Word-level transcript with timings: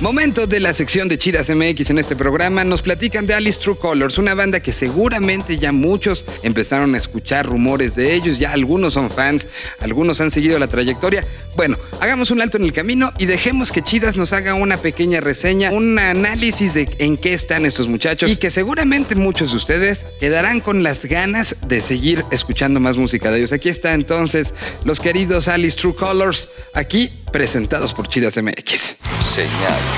Momento 0.00 0.46
de 0.46 0.60
la 0.60 0.72
sección 0.72 1.08
de 1.08 1.18
Chidas 1.18 1.50
MX 1.50 1.90
en 1.90 1.98
este 1.98 2.16
programa. 2.16 2.64
Nos 2.64 2.80
platican 2.80 3.26
de 3.26 3.34
Alice 3.34 3.60
True 3.60 3.76
Colors, 3.76 4.16
una 4.16 4.32
banda 4.32 4.60
que 4.60 4.72
seguramente 4.72 5.58
ya 5.58 5.72
muchos 5.72 6.24
empezaron 6.42 6.94
a 6.94 6.98
escuchar 6.98 7.44
rumores 7.44 7.96
de 7.96 8.14
ellos. 8.14 8.38
Ya 8.38 8.52
algunos 8.52 8.94
son 8.94 9.10
fans, 9.10 9.48
algunos 9.78 10.22
han 10.22 10.30
seguido 10.30 10.58
la 10.58 10.68
trayectoria. 10.68 11.22
Bueno, 11.54 11.76
hagamos 12.00 12.30
un 12.30 12.40
alto 12.40 12.56
en 12.56 12.64
el 12.64 12.72
camino 12.72 13.12
y 13.18 13.26
dejemos 13.26 13.72
que 13.72 13.82
Chidas 13.82 14.16
nos 14.16 14.32
haga 14.32 14.54
una 14.54 14.78
pequeña 14.78 15.20
reseña, 15.20 15.70
un 15.70 15.98
análisis 15.98 16.72
de 16.72 16.88
en 16.98 17.18
qué 17.18 17.34
están 17.34 17.66
estos 17.66 17.86
muchachos 17.86 18.30
y 18.30 18.36
que 18.36 18.50
seguramente 18.50 19.16
muchos 19.16 19.50
de 19.50 19.58
ustedes 19.58 20.06
quedarán 20.18 20.60
con 20.60 20.82
las 20.82 21.04
ganas 21.04 21.56
de 21.66 21.82
seguir 21.82 22.24
escuchando 22.30 22.80
más 22.80 22.96
música 22.96 23.30
de 23.30 23.38
ellos. 23.38 23.52
Aquí 23.52 23.68
está 23.68 23.92
entonces 23.92 24.54
los 24.86 24.98
queridos 24.98 25.48
Alice 25.48 25.76
True 25.76 25.94
Colors, 25.94 26.48
aquí 26.72 27.10
presentados 27.32 27.92
por 27.92 28.08
Chidas 28.08 28.38
MX. 28.42 28.96
Señal 29.26 29.89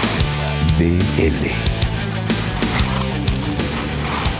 BL. 0.78 1.46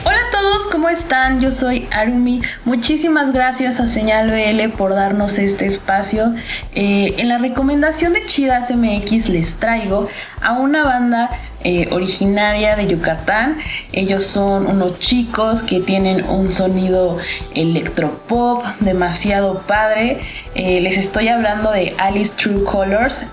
Hola 0.05 0.16
a 0.16 0.30
todos, 0.33 0.66
¿cómo 0.66 0.88
están? 0.88 1.41
Yo 1.41 1.52
soy 1.52 1.87
Arumi. 1.92 2.42
Muchísimas 2.65 3.33
gracias 3.33 3.78
a 3.80 3.87
Señal 3.87 4.30
BL 4.30 4.77
por 4.77 4.95
darnos 4.95 5.38
este 5.38 5.66
espacio. 5.66 6.34
Eh, 6.75 7.15
en 7.19 7.28
la 7.28 7.38
recomendación 7.38 8.12
de 8.12 8.27
Chidas 8.27 8.70
MX 8.70 9.28
les 9.28 9.55
traigo 9.56 10.09
a 10.41 10.55
una 10.55 10.84
banda 10.84 11.30
eh, 11.64 11.89
originaria 11.92 12.75
de 12.75 12.89
Yucatán. 12.89 13.56
Ellos 13.92 14.25
son 14.27 14.66
unos 14.66 14.98
chicos 14.98 15.62
que 15.62 15.78
tienen 15.78 16.28
un 16.28 16.50
sonido 16.50 17.19
electropop 17.55 18.64
demasiado 18.80 19.61
padre. 19.61 20.19
Eh, 20.56 20.80
les 20.80 20.98
estoy 20.98 21.28
hablando 21.28 21.70
de 21.70 21.95
Alice 21.98 22.34
True 22.36 22.64
Colors. 22.64 23.27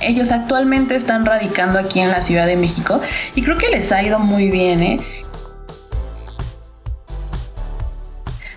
Ellos 0.00 0.30
actualmente 0.30 0.94
están 0.94 1.24
radicando 1.24 1.78
aquí 1.78 2.00
en 2.00 2.10
la 2.10 2.22
Ciudad 2.22 2.46
de 2.46 2.56
México 2.56 3.00
y 3.34 3.42
creo 3.42 3.56
que 3.56 3.68
les 3.68 3.90
ha 3.92 4.02
ido 4.02 4.18
muy 4.18 4.50
bien, 4.50 4.82
¿eh? 4.82 5.00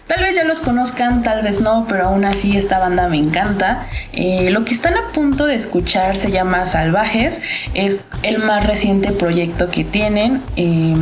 Tal 0.08 0.23
vez 0.23 0.36
ya 0.36 0.44
los 0.44 0.59
conozcan, 0.59 1.23
tal 1.23 1.42
vez 1.42 1.62
no, 1.62 1.86
pero 1.88 2.08
aún 2.08 2.25
así 2.25 2.58
esta 2.58 2.80
banda 2.80 3.08
me 3.08 3.17
encanta. 3.17 3.88
Eh, 4.12 4.50
lo 4.50 4.66
que 4.66 4.73
están 4.73 4.97
a 4.97 5.08
punto 5.14 5.45
de 5.45 5.56
escuchar 5.56 6.17
se 6.17 6.31
llama 6.31 6.66
Salvajes, 6.66 7.39
es 7.73 8.03
el 8.22 8.39
más 8.39 8.67
reciente 8.67 9.14
proyecto 9.14 9.72
que 9.72 9.86
tienen. 9.86 10.42
Eh, 10.58 10.95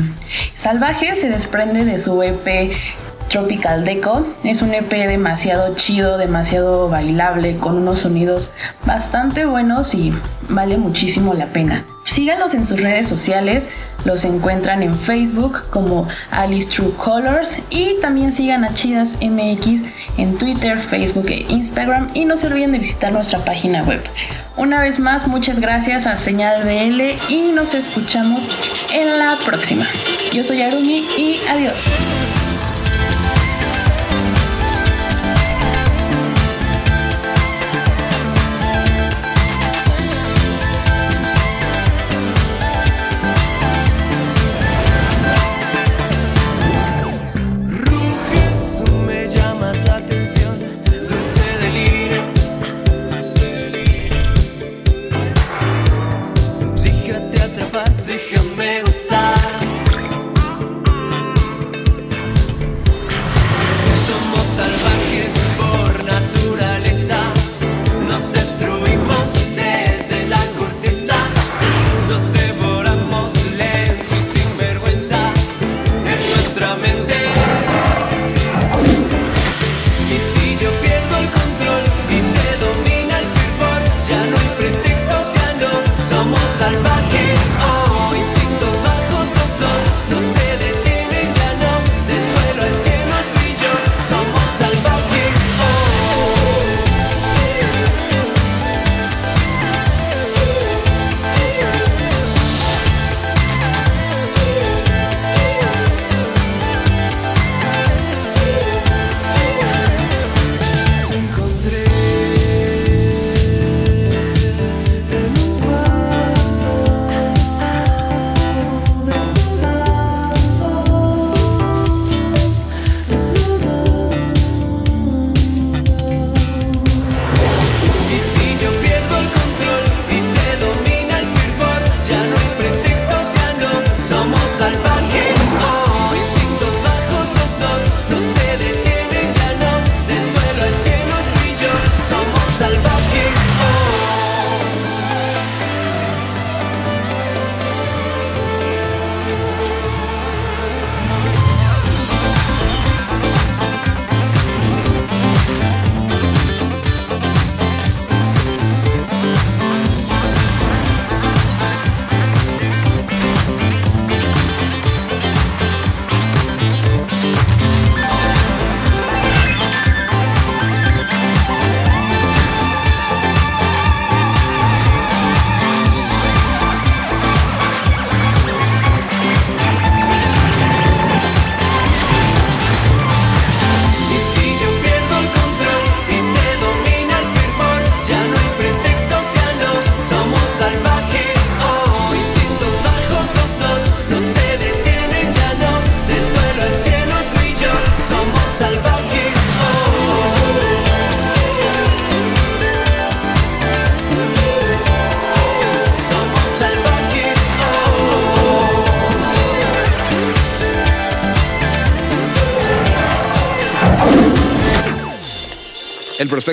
Salvajes 0.55 1.21
se 1.21 1.29
desprende 1.29 1.85
de 1.85 1.97
su 1.97 2.21
EP 2.21 2.71
Tropical 3.30 3.85
Deco. 3.85 4.25
Es 4.44 4.61
un 4.61 4.73
EP 4.73 4.89
demasiado 4.89 5.73
chido, 5.75 6.17
demasiado 6.17 6.89
bailable, 6.89 7.58
con 7.58 7.77
unos 7.77 7.99
sonidos 7.99 8.52
bastante 8.85 9.45
buenos 9.45 9.94
y 9.94 10.13
vale 10.49 10.77
muchísimo 10.77 11.33
la 11.33 11.47
pena. 11.47 11.85
Síganlos 12.05 12.55
en 12.55 12.66
sus 12.66 12.81
redes 12.81 13.07
sociales, 13.07 13.67
los 14.03 14.25
encuentran 14.25 14.81
en 14.81 14.95
Facebook 14.95 15.69
como 15.69 16.07
Alice 16.31 16.69
True 16.69 16.91
Colors 16.97 17.59
y 17.69 18.00
también 18.02 18.33
sigan 18.33 18.63
a 18.63 18.73
Chidas 18.73 19.17
MX 19.22 19.83
en 20.17 20.38
Twitter, 20.38 20.77
Facebook 20.80 21.27
e 21.27 21.45
Instagram 21.50 22.09
y 22.13 22.25
no 22.25 22.35
se 22.35 22.47
olviden 22.47 22.72
de 22.72 22.80
visitar 22.80 23.11
nuestra 23.11 23.39
página 23.39 23.83
web. 23.83 24.02
Una 24.57 24.81
vez 24.81 25.00
más, 25.00 25.27
muchas 25.27 25.59
gracias 25.59 26.07
a 26.07 26.16
Señal 26.16 26.63
BL 26.63 27.31
y 27.31 27.52
nos 27.53 27.75
escuchamos 27.75 28.44
en 28.91 29.19
la 29.19 29.38
próxima. 29.45 29.85
Yo 30.33 30.44
soy 30.44 30.63
Arumi 30.63 31.05
y 31.17 31.39
adiós. 31.47 32.28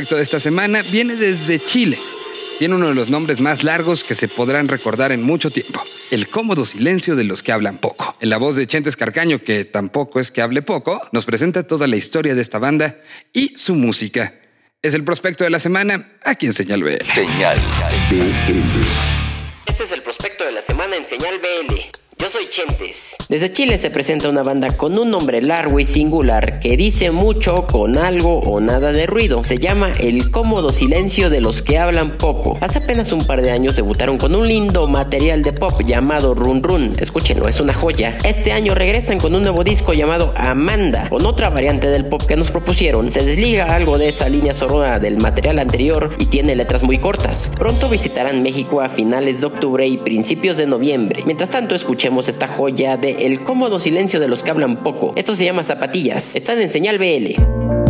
El 0.06 0.10
prospecto 0.10 0.18
de 0.18 0.38
esta 0.38 0.38
semana 0.38 0.82
viene 0.82 1.16
desde 1.16 1.58
Chile. 1.58 1.98
Tiene 2.60 2.76
uno 2.76 2.90
de 2.90 2.94
los 2.94 3.08
nombres 3.08 3.40
más 3.40 3.64
largos 3.64 4.04
que 4.04 4.14
se 4.14 4.28
podrán 4.28 4.68
recordar 4.68 5.10
en 5.10 5.20
mucho 5.20 5.50
tiempo. 5.50 5.82
El 6.12 6.28
cómodo 6.28 6.64
silencio 6.64 7.16
de 7.16 7.24
los 7.24 7.42
que 7.42 7.50
hablan 7.50 7.78
poco. 7.78 8.14
En 8.20 8.30
la 8.30 8.36
voz 8.36 8.54
de 8.54 8.68
Chentes 8.68 8.96
Carcaño, 8.96 9.42
que 9.42 9.64
tampoco 9.64 10.20
es 10.20 10.30
que 10.30 10.42
hable 10.42 10.62
poco, 10.62 11.02
nos 11.10 11.24
presenta 11.24 11.64
toda 11.64 11.88
la 11.88 11.96
historia 11.96 12.36
de 12.36 12.42
esta 12.42 12.60
banda 12.60 12.96
y 13.32 13.56
su 13.56 13.74
música. 13.74 14.32
Es 14.80 14.94
el 14.94 15.02
prospecto 15.02 15.42
de 15.42 15.50
la 15.50 15.58
semana 15.58 16.12
aquí 16.22 16.46
en 16.46 16.52
Señal 16.52 16.84
BL. 16.84 17.02
Señal 17.02 17.58
BL. 18.08 18.86
Este 19.66 19.82
es 19.82 19.90
el 19.90 20.02
prospecto 20.02 20.44
de 20.44 20.52
la 20.52 20.62
semana 20.62 20.94
en 20.94 21.08
Señal 21.08 21.40
BL. 21.40 22.05
Yo 22.18 22.30
soy 22.30 22.46
Chentes. 22.46 22.98
Desde 23.28 23.52
Chile 23.52 23.76
se 23.76 23.90
presenta 23.90 24.30
una 24.30 24.42
banda 24.42 24.74
con 24.74 24.96
un 24.96 25.10
nombre 25.10 25.42
largo 25.42 25.80
y 25.80 25.84
singular 25.84 26.60
que 26.60 26.76
dice 26.76 27.10
mucho 27.10 27.66
con 27.66 27.98
algo 27.98 28.38
o 28.38 28.60
nada 28.60 28.92
de 28.92 29.04
ruido. 29.04 29.42
Se 29.42 29.58
llama 29.58 29.92
El 29.98 30.30
cómodo 30.30 30.70
silencio 30.70 31.28
de 31.28 31.40
los 31.40 31.60
que 31.60 31.76
hablan 31.76 32.12
poco. 32.12 32.56
Hace 32.62 32.78
apenas 32.78 33.12
un 33.12 33.26
par 33.26 33.42
de 33.42 33.50
años 33.50 33.76
debutaron 33.76 34.16
con 34.16 34.34
un 34.34 34.48
lindo 34.48 34.86
material 34.86 35.42
de 35.42 35.52
pop 35.52 35.74
llamado 35.84 36.34
Run 36.34 36.62
Run. 36.62 36.92
Escúchenlo, 36.98 37.48
es 37.48 37.60
una 37.60 37.74
joya. 37.74 38.16
Este 38.24 38.52
año 38.52 38.74
regresan 38.74 39.18
con 39.18 39.34
un 39.34 39.42
nuevo 39.42 39.62
disco 39.62 39.92
llamado 39.92 40.32
Amanda, 40.36 41.10
con 41.10 41.26
otra 41.26 41.50
variante 41.50 41.88
del 41.88 42.06
pop 42.06 42.22
que 42.22 42.36
nos 42.36 42.50
propusieron. 42.50 43.10
Se 43.10 43.24
desliga 43.24 43.74
algo 43.74 43.98
de 43.98 44.08
esa 44.08 44.28
línea 44.28 44.54
sonora 44.54 45.00
del 45.00 45.18
material 45.18 45.58
anterior 45.58 46.14
y 46.18 46.26
tiene 46.26 46.54
letras 46.54 46.82
muy 46.82 46.96
cortas. 46.96 47.52
Pronto 47.58 47.88
visitarán 47.88 48.42
México 48.42 48.80
a 48.80 48.88
finales 48.88 49.40
de 49.40 49.48
octubre 49.48 49.86
y 49.86 49.98
principios 49.98 50.56
de 50.56 50.66
noviembre. 50.66 51.22
Mientras 51.26 51.50
tanto, 51.50 51.74
escuchemos 52.06 52.28
esta 52.28 52.46
joya 52.46 52.96
de 52.96 53.26
El 53.26 53.42
cómodo 53.42 53.80
silencio 53.80 54.20
de 54.20 54.28
los 54.28 54.44
que 54.44 54.52
hablan 54.52 54.76
poco. 54.84 55.12
Esto 55.16 55.34
se 55.34 55.44
llama 55.44 55.64
Zapatillas. 55.64 56.36
Están 56.36 56.60
en 56.60 56.68
señal 56.68 56.98
BL. 56.98 57.85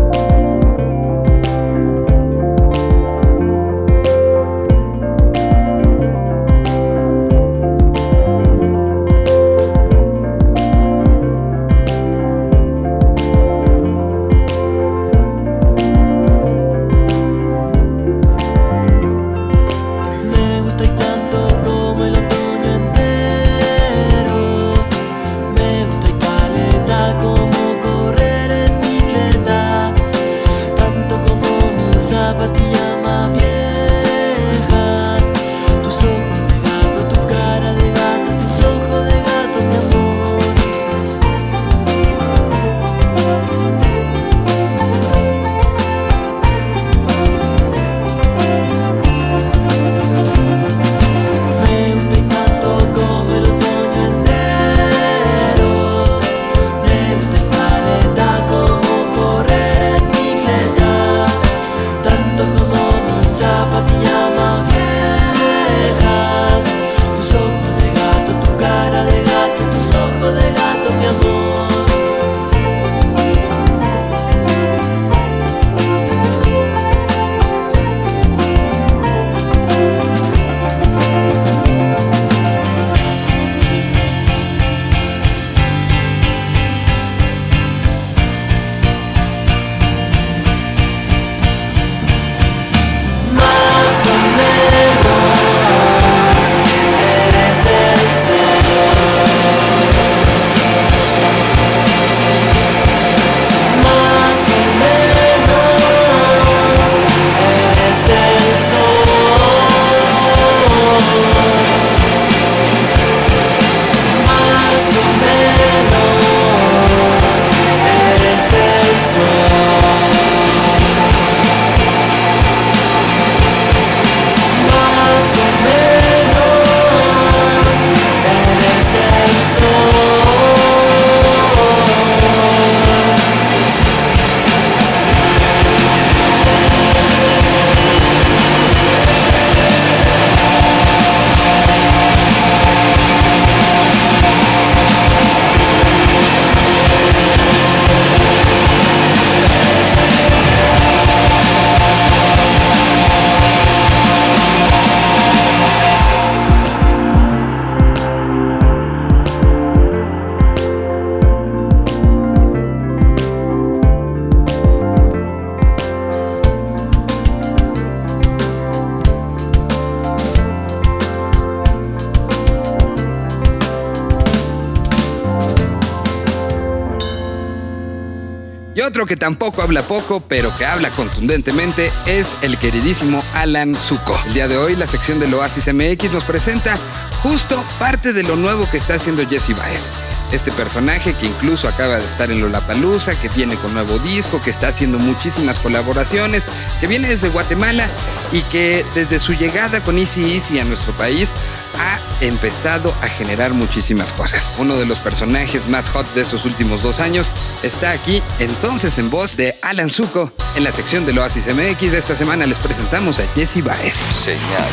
Otro 178.97 179.05
que 179.05 179.19
tampoco 179.19 179.61
habla 179.61 179.83
poco, 179.83 180.21
pero 180.27 180.51
que 180.57 180.65
habla 180.65 180.89
contundentemente, 180.89 181.93
es 182.07 182.35
el 182.41 182.57
queridísimo 182.57 183.23
Alan 183.35 183.77
Zuko. 183.77 184.19
El 184.29 184.33
día 184.33 184.49
de 184.49 184.57
hoy, 184.57 184.75
la 184.75 184.87
sección 184.87 185.21
del 185.21 185.35
Oasis 185.35 185.67
MX 185.71 186.15
nos 186.15 186.25
presenta 186.25 186.79
justo 187.23 187.63
parte 187.79 188.15
de 188.15 188.23
lo 188.23 188.37
nuevo 188.37 188.67
que 188.71 188.79
está 188.79 188.95
haciendo 188.95 189.29
Jesse 189.29 189.55
Baez. 189.55 189.91
Este 190.33 190.51
personaje 190.51 191.13
que 191.13 191.27
incluso 191.27 191.69
acaba 191.69 191.99
de 191.99 192.07
estar 192.07 192.31
en 192.31 192.41
Lollapalooza, 192.41 193.15
que 193.21 193.29
viene 193.29 193.57
con 193.57 193.75
nuevo 193.75 193.99
disco, 193.99 194.41
que 194.43 194.49
está 194.49 194.69
haciendo 194.69 194.99
muchísimas 194.99 195.59
colaboraciones, 195.59 196.47
que 196.81 196.87
viene 196.87 197.07
desde 197.07 197.29
Guatemala 197.29 197.89
y 198.33 198.41
que 198.45 198.83
desde 198.95 199.19
su 199.19 199.35
llegada 199.35 199.85
con 199.85 199.99
Easy 199.99 200.33
Easy 200.33 200.59
a 200.59 200.65
nuestro 200.65 200.95
país 200.95 201.33
ha 201.79 202.06
empezado 202.21 202.93
a 203.03 203.09
generar 203.09 203.53
muchísimas 203.53 204.13
cosas. 204.13 204.55
Uno 204.59 204.77
de 204.77 204.87
los 204.87 204.99
personajes 204.99 205.69
más 205.69 205.89
hot 205.89 206.07
de 206.15 206.23
estos 206.23 206.45
últimos 206.45 206.83
dos 206.83 207.01
años 207.01 207.31
está 207.63 207.93
aquí 207.93 208.23
entonces 208.39 208.99
en 208.99 209.11
voz 209.11 209.37
de 209.37 209.55
Alan 209.63 209.91
Zuko. 209.91 210.33
En 210.57 210.65
la 210.65 210.73
sección 210.73 211.07
del 211.07 211.19
Oasis 211.19 211.47
MX 211.47 211.93
de 211.93 211.99
esta 211.99 212.15
semana 212.17 212.47
les 212.47 212.59
presentamos 212.59 213.21
a 213.21 213.27
Jesse 213.35 213.63
Baez. 213.63 213.95
Señal 213.95 214.71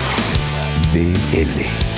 BL. 0.93 1.92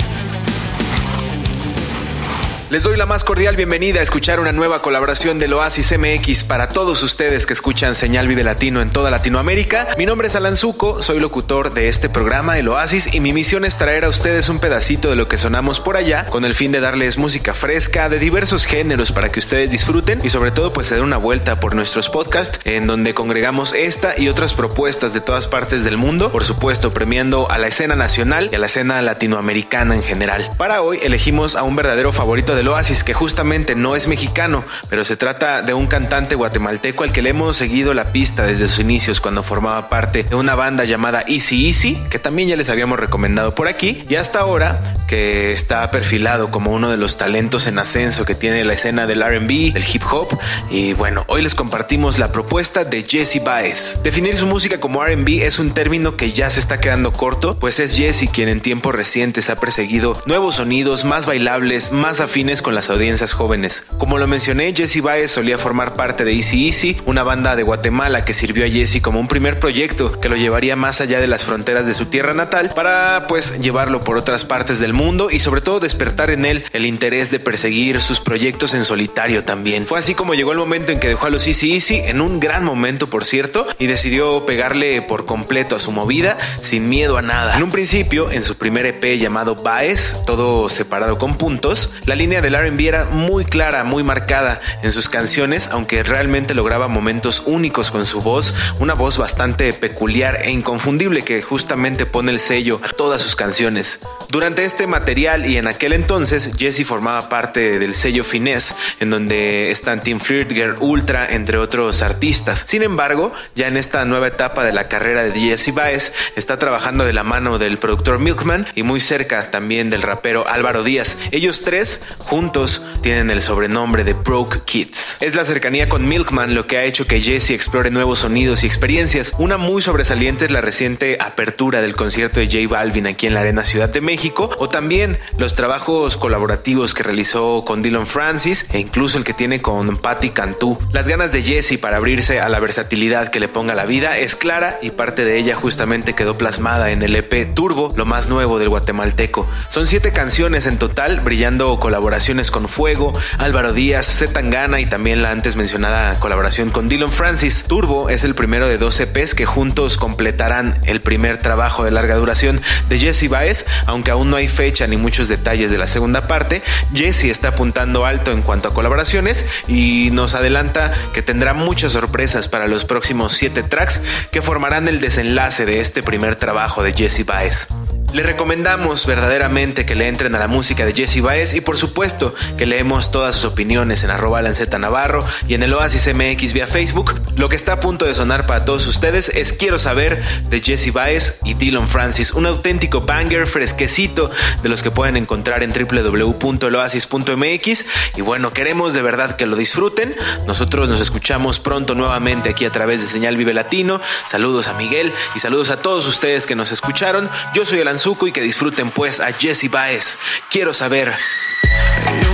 Les 2.68 2.82
doy 2.82 2.96
la 2.96 3.06
más 3.06 3.22
cordial 3.22 3.54
bienvenida 3.54 4.00
a 4.00 4.02
escuchar 4.02 4.40
una 4.40 4.50
nueva 4.50 4.82
colaboración 4.82 5.38
del 5.38 5.52
Oasis 5.52 5.94
MX 5.96 6.42
para 6.42 6.68
todos 6.68 7.00
ustedes 7.04 7.46
que 7.46 7.52
escuchan 7.52 7.94
Señal 7.94 8.26
Vive 8.26 8.42
Latino 8.42 8.82
en 8.82 8.90
toda 8.90 9.08
Latinoamérica. 9.08 9.86
Mi 9.98 10.04
nombre 10.04 10.26
es 10.26 10.34
Alan 10.34 10.56
Zuko, 10.56 11.00
soy 11.00 11.20
locutor 11.20 11.74
de 11.74 11.86
este 11.88 12.08
programa, 12.08 12.58
El 12.58 12.66
Oasis, 12.66 13.14
y 13.14 13.20
mi 13.20 13.32
misión 13.32 13.64
es 13.64 13.78
traer 13.78 14.04
a 14.04 14.08
ustedes 14.08 14.48
un 14.48 14.58
pedacito 14.58 15.08
de 15.08 15.14
lo 15.14 15.28
que 15.28 15.38
sonamos 15.38 15.78
por 15.78 15.96
allá, 15.96 16.24
con 16.24 16.44
el 16.44 16.56
fin 16.56 16.72
de 16.72 16.80
darles 16.80 17.18
música 17.18 17.54
fresca 17.54 18.08
de 18.08 18.18
diversos 18.18 18.64
géneros 18.64 19.12
para 19.12 19.28
que 19.28 19.38
ustedes 19.38 19.70
disfruten 19.70 20.18
y 20.24 20.28
sobre 20.30 20.50
todo 20.50 20.72
pues 20.72 20.88
se 20.88 20.96
den 20.96 21.04
una 21.04 21.18
vuelta 21.18 21.60
por 21.60 21.76
nuestros 21.76 22.08
podcasts 22.08 22.58
en 22.64 22.88
donde 22.88 23.14
congregamos 23.14 23.74
esta 23.74 24.18
y 24.18 24.28
otras 24.28 24.54
propuestas 24.54 25.14
de 25.14 25.20
todas 25.20 25.46
partes 25.46 25.84
del 25.84 25.98
mundo, 25.98 26.32
por 26.32 26.42
supuesto 26.42 26.92
premiando 26.92 27.48
a 27.48 27.58
la 27.58 27.68
escena 27.68 27.94
nacional 27.94 28.48
y 28.50 28.56
a 28.56 28.58
la 28.58 28.66
escena 28.66 29.00
latinoamericana 29.02 29.94
en 29.94 30.02
general. 30.02 30.50
Para 30.58 30.82
hoy 30.82 30.98
elegimos 31.04 31.54
a 31.54 31.62
un 31.62 31.76
verdadero 31.76 32.12
favorito 32.12 32.55
del 32.56 32.68
Oasis 32.68 33.04
que 33.04 33.14
justamente 33.14 33.74
no 33.74 33.94
es 33.94 34.08
mexicano, 34.08 34.64
pero 34.88 35.04
se 35.04 35.16
trata 35.16 35.62
de 35.62 35.74
un 35.74 35.86
cantante 35.86 36.34
guatemalteco 36.34 37.04
al 37.04 37.12
que 37.12 37.22
le 37.22 37.30
hemos 37.30 37.56
seguido 37.56 37.94
la 37.94 38.12
pista 38.12 38.44
desde 38.44 38.66
sus 38.66 38.80
inicios 38.80 39.20
cuando 39.20 39.42
formaba 39.42 39.88
parte 39.88 40.24
de 40.24 40.34
una 40.34 40.54
banda 40.54 40.84
llamada 40.84 41.22
Easy 41.28 41.68
Easy, 41.68 41.98
que 42.10 42.18
también 42.18 42.48
ya 42.48 42.56
les 42.56 42.68
habíamos 42.68 42.98
recomendado 42.98 43.54
por 43.54 43.68
aquí, 43.68 44.04
y 44.08 44.16
hasta 44.16 44.40
ahora 44.40 44.82
que 45.06 45.52
está 45.52 45.88
perfilado 45.90 46.50
como 46.50 46.72
uno 46.72 46.90
de 46.90 46.96
los 46.96 47.16
talentos 47.16 47.66
en 47.66 47.78
ascenso 47.78 48.24
que 48.24 48.34
tiene 48.34 48.64
la 48.64 48.72
escena 48.72 49.06
del 49.06 49.22
RB, 49.22 49.72
del 49.72 49.84
hip 49.92 50.02
hop, 50.10 50.36
y 50.70 50.94
bueno, 50.94 51.24
hoy 51.28 51.42
les 51.42 51.54
compartimos 51.54 52.18
la 52.18 52.32
propuesta 52.32 52.84
de 52.84 53.02
Jesse 53.02 53.42
Baez. 53.44 54.00
Definir 54.02 54.36
su 54.36 54.46
música 54.46 54.80
como 54.80 55.04
RB 55.04 55.42
es 55.42 55.58
un 55.58 55.72
término 55.72 56.16
que 56.16 56.32
ya 56.32 56.50
se 56.50 56.60
está 56.60 56.80
quedando 56.80 57.12
corto, 57.12 57.58
pues 57.58 57.78
es 57.78 57.96
Jesse 57.96 58.30
quien 58.32 58.48
en 58.48 58.60
tiempos 58.60 58.94
recientes 58.94 59.50
ha 59.50 59.60
perseguido 59.60 60.20
nuevos 60.26 60.56
sonidos 60.56 61.04
más 61.04 61.26
bailables, 61.26 61.92
más 61.92 62.20
afines 62.20 62.45
con 62.46 62.76
las 62.76 62.90
audiencias 62.90 63.32
jóvenes. 63.32 63.84
Como 63.98 64.18
lo 64.18 64.28
mencioné, 64.28 64.72
Jesse 64.72 65.02
Baez 65.02 65.32
solía 65.32 65.58
formar 65.58 65.94
parte 65.94 66.24
de 66.24 66.32
Easy 66.32 66.68
Easy, 66.68 66.96
una 67.04 67.24
banda 67.24 67.56
de 67.56 67.64
Guatemala 67.64 68.24
que 68.24 68.34
sirvió 68.34 68.64
a 68.64 68.68
Jesse 68.68 69.02
como 69.02 69.18
un 69.18 69.26
primer 69.26 69.58
proyecto 69.58 70.20
que 70.20 70.28
lo 70.28 70.36
llevaría 70.36 70.76
más 70.76 71.00
allá 71.00 71.18
de 71.18 71.26
las 71.26 71.44
fronteras 71.44 71.88
de 71.88 71.94
su 71.94 72.06
tierra 72.06 72.34
natal 72.34 72.70
para 72.72 73.26
pues 73.26 73.58
llevarlo 73.58 74.04
por 74.04 74.16
otras 74.16 74.44
partes 74.44 74.78
del 74.78 74.92
mundo 74.92 75.28
y 75.32 75.40
sobre 75.40 75.60
todo 75.60 75.80
despertar 75.80 76.30
en 76.30 76.44
él 76.44 76.64
el 76.72 76.86
interés 76.86 77.32
de 77.32 77.40
perseguir 77.40 78.00
sus 78.00 78.20
proyectos 78.20 78.74
en 78.74 78.84
solitario 78.84 79.42
también. 79.42 79.84
Fue 79.84 79.98
así 79.98 80.14
como 80.14 80.34
llegó 80.34 80.52
el 80.52 80.58
momento 80.58 80.92
en 80.92 81.00
que 81.00 81.08
dejó 81.08 81.26
a 81.26 81.30
los 81.30 81.48
Easy 81.48 81.74
Easy, 81.74 81.96
en 81.96 82.20
un 82.20 82.38
gran 82.38 82.62
momento 82.62 83.10
por 83.10 83.24
cierto, 83.24 83.66
y 83.80 83.88
decidió 83.88 84.46
pegarle 84.46 85.02
por 85.02 85.26
completo 85.26 85.74
a 85.74 85.80
su 85.80 85.90
movida 85.90 86.38
sin 86.60 86.88
miedo 86.88 87.16
a 87.16 87.22
nada. 87.22 87.56
En 87.56 87.64
un 87.64 87.72
principio, 87.72 88.30
en 88.30 88.42
su 88.42 88.56
primer 88.56 88.86
EP 88.86 89.18
llamado 89.18 89.56
Baez, 89.56 90.22
todo 90.26 90.68
separado 90.68 91.18
con 91.18 91.36
puntos, 91.36 91.90
la 92.04 92.14
línea 92.14 92.35
del 92.40 92.54
R&B 92.54 92.86
muy 93.10 93.44
clara, 93.44 93.84
muy 93.84 94.02
marcada 94.02 94.60
en 94.82 94.92
sus 94.92 95.08
canciones, 95.08 95.68
aunque 95.72 96.02
realmente 96.02 96.54
lograba 96.54 96.88
momentos 96.88 97.42
únicos 97.46 97.90
con 97.90 98.06
su 98.06 98.20
voz, 98.20 98.54
una 98.78 98.94
voz 98.94 99.18
bastante 99.18 99.72
peculiar 99.72 100.40
e 100.42 100.50
inconfundible 100.50 101.22
que 101.22 101.42
justamente 101.42 102.06
pone 102.06 102.30
el 102.30 102.38
sello 102.38 102.80
a 102.84 102.88
todas 102.88 103.20
sus 103.20 103.34
canciones. 103.34 104.00
Durante 104.28 104.64
este 104.64 104.86
material 104.86 105.46
y 105.46 105.56
en 105.56 105.66
aquel 105.66 105.92
entonces, 105.92 106.52
Jesse 106.58 106.84
formaba 106.84 107.28
parte 107.28 107.78
del 107.78 107.94
sello 107.94 108.24
Finesse, 108.24 108.74
en 109.00 109.10
donde 109.10 109.70
están 109.70 110.02
Team 110.02 110.20
Girl 110.20 110.76
Ultra, 110.80 111.26
entre 111.28 111.58
otros 111.58 112.02
artistas. 112.02 112.64
Sin 112.66 112.82
embargo, 112.82 113.32
ya 113.54 113.68
en 113.68 113.76
esta 113.76 114.04
nueva 114.04 114.28
etapa 114.28 114.64
de 114.64 114.72
la 114.72 114.88
carrera 114.88 115.22
de 115.22 115.38
Jesse 115.38 115.72
Baez, 115.72 116.12
está 116.36 116.58
trabajando 116.58 117.04
de 117.04 117.12
la 117.12 117.24
mano 117.24 117.58
del 117.58 117.78
productor 117.78 118.18
Milkman 118.18 118.66
y 118.74 118.82
muy 118.82 119.00
cerca 119.00 119.50
también 119.50 119.90
del 119.90 120.02
rapero 120.02 120.48
Álvaro 120.48 120.82
Díaz. 120.82 121.18
Ellos 121.30 121.62
tres 121.64 122.00
juntos 122.26 122.82
tienen 123.02 123.30
el 123.30 123.40
sobrenombre 123.40 124.02
de 124.02 124.12
Broke 124.12 124.60
Kids. 124.64 125.18
Es 125.20 125.36
la 125.36 125.44
cercanía 125.44 125.88
con 125.88 126.08
Milkman 126.08 126.54
lo 126.54 126.66
que 126.66 126.76
ha 126.76 126.84
hecho 126.84 127.06
que 127.06 127.20
Jesse 127.20 127.50
explore 127.50 127.90
nuevos 127.90 128.20
sonidos 128.20 128.64
y 128.64 128.66
experiencias. 128.66 129.32
Una 129.38 129.56
muy 129.56 129.80
sobresaliente 129.80 130.44
es 130.44 130.50
la 130.50 130.60
reciente 130.60 131.18
apertura 131.20 131.80
del 131.80 131.94
concierto 131.94 132.40
de 132.40 132.46
J 132.46 132.68
Balvin 132.68 133.06
aquí 133.06 133.28
en 133.28 133.34
la 133.34 133.40
Arena 133.40 133.64
Ciudad 133.64 133.88
de 133.88 134.00
México 134.00 134.50
o 134.58 134.68
también 134.68 135.16
los 135.38 135.54
trabajos 135.54 136.16
colaborativos 136.16 136.94
que 136.94 137.04
realizó 137.04 137.64
con 137.64 137.80
Dylan 137.82 138.06
Francis 138.06 138.66
e 138.72 138.80
incluso 138.80 139.18
el 139.18 139.24
que 139.24 139.32
tiene 139.32 139.62
con 139.62 139.96
Patti 139.96 140.30
Cantú. 140.30 140.78
Las 140.92 141.06
ganas 141.06 141.30
de 141.30 141.42
Jesse 141.42 141.78
para 141.78 141.98
abrirse 141.98 142.40
a 142.40 142.48
la 142.48 142.58
versatilidad 142.58 143.28
que 143.28 143.40
le 143.40 143.48
ponga 143.48 143.74
la 143.74 143.86
vida 143.86 144.18
es 144.18 144.34
clara 144.34 144.78
y 144.82 144.90
parte 144.90 145.24
de 145.24 145.38
ella 145.38 145.54
justamente 145.54 146.14
quedó 146.14 146.36
plasmada 146.36 146.90
en 146.90 147.02
el 147.02 147.14
EP 147.14 147.54
Turbo, 147.54 147.94
lo 147.96 148.04
más 148.04 148.28
nuevo 148.28 148.58
del 148.58 148.68
guatemalteco. 148.68 149.48
Son 149.68 149.86
siete 149.86 150.10
canciones 150.10 150.66
en 150.66 150.78
total, 150.78 151.20
brillando 151.20 151.78
colaboraciones 152.16 152.50
con 152.50 152.66
Fuego, 152.66 153.12
Álvaro 153.36 153.74
Díaz, 153.74 154.06
Z 154.06 154.32
Tangana 154.32 154.80
y 154.80 154.86
también 154.86 155.20
la 155.20 155.32
antes 155.32 155.54
mencionada 155.54 156.18
colaboración 156.18 156.70
con 156.70 156.88
Dylan 156.88 157.10
Francis. 157.10 157.64
Turbo 157.68 158.08
es 158.08 158.24
el 158.24 158.34
primero 158.34 158.68
de 158.68 158.78
dos 158.78 158.98
EPs 158.98 159.34
que 159.34 159.44
juntos 159.44 159.98
completarán 159.98 160.80
el 160.86 161.02
primer 161.02 161.36
trabajo 161.36 161.84
de 161.84 161.90
larga 161.90 162.14
duración 162.14 162.58
de 162.88 162.98
Jesse 162.98 163.28
Baez, 163.28 163.66
aunque 163.84 164.12
aún 164.12 164.30
no 164.30 164.38
hay 164.38 164.48
fecha 164.48 164.86
ni 164.86 164.96
muchos 164.96 165.28
detalles 165.28 165.70
de 165.70 165.76
la 165.76 165.86
segunda 165.86 166.26
parte. 166.26 166.62
Jesse 166.94 167.24
está 167.24 167.48
apuntando 167.48 168.06
alto 168.06 168.32
en 168.32 168.40
cuanto 168.40 168.68
a 168.70 168.72
colaboraciones 168.74 169.44
y 169.68 170.08
nos 170.12 170.32
adelanta 170.32 170.94
que 171.12 171.20
tendrá 171.20 171.52
muchas 171.52 171.92
sorpresas 171.92 172.48
para 172.48 172.66
los 172.66 172.86
próximos 172.86 173.34
siete 173.34 173.62
tracks 173.62 174.00
que 174.30 174.40
formarán 174.40 174.88
el 174.88 175.02
desenlace 175.02 175.66
de 175.66 175.80
este 175.80 176.02
primer 176.02 176.36
trabajo 176.36 176.82
de 176.82 176.94
Jesse 176.94 177.26
Baez. 177.26 177.68
Le 178.16 178.22
recomendamos 178.22 179.04
verdaderamente 179.04 179.84
que 179.84 179.94
le 179.94 180.08
entren 180.08 180.34
a 180.34 180.38
la 180.38 180.48
música 180.48 180.86
de 180.86 180.94
Jesse 180.94 181.20
Baez 181.20 181.52
y 181.52 181.60
por 181.60 181.76
supuesto 181.76 182.32
que 182.56 182.64
leemos 182.64 183.12
todas 183.12 183.34
sus 183.34 183.44
opiniones 183.44 184.04
en 184.04 184.10
arroba 184.10 184.40
lanceta 184.40 184.78
navarro 184.78 185.22
y 185.46 185.52
en 185.52 185.62
el 185.62 185.74
Oasis 185.74 186.08
MX 186.14 186.54
vía 186.54 186.66
Facebook. 186.66 187.20
Lo 187.36 187.50
que 187.50 187.56
está 187.56 187.74
a 187.74 187.80
punto 187.80 188.06
de 188.06 188.14
sonar 188.14 188.46
para 188.46 188.64
todos 188.64 188.86
ustedes 188.86 189.28
es 189.28 189.52
Quiero 189.52 189.78
saber 189.78 190.24
de 190.48 190.62
Jesse 190.62 190.94
Baez 190.94 191.40
y 191.44 191.52
Dylan 191.52 191.88
Francis, 191.88 192.32
un 192.32 192.46
auténtico 192.46 193.02
banger 193.02 193.46
fresquecito 193.46 194.30
de 194.62 194.70
los 194.70 194.82
que 194.82 194.90
pueden 194.90 195.18
encontrar 195.18 195.62
en 195.62 195.74
www.eloasis.mx 195.74 197.84
y 198.16 198.22
bueno, 198.22 198.54
queremos 198.54 198.94
de 198.94 199.02
verdad 199.02 199.36
que 199.36 199.44
lo 199.44 199.56
disfruten. 199.56 200.16
Nosotros 200.46 200.88
nos 200.88 201.02
escuchamos 201.02 201.58
pronto 201.58 201.94
nuevamente 201.94 202.48
aquí 202.48 202.64
a 202.64 202.72
través 202.72 203.02
de 203.02 203.08
Señal 203.08 203.36
Vive 203.36 203.52
Latino. 203.52 204.00
Saludos 204.24 204.68
a 204.68 204.72
Miguel 204.72 205.12
y 205.34 205.40
saludos 205.40 205.68
a 205.68 205.82
todos 205.82 206.06
ustedes 206.06 206.46
que 206.46 206.54
nos 206.54 206.72
escucharon. 206.72 207.28
Yo 207.52 207.66
soy 207.66 207.80
Alan 207.80 208.05
Y 208.08 208.30
que 208.30 208.40
disfruten 208.40 208.92
pues 208.92 209.18
a 209.18 209.32
Jesse 209.32 209.68
Baez. 209.68 210.18
Quiero 210.48 210.72
saber. 210.72 211.12